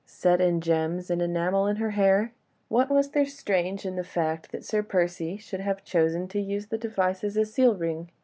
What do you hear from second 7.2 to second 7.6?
as a